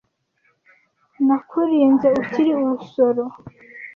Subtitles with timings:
[1.25, 3.23] Nakurinze ukiri urusoro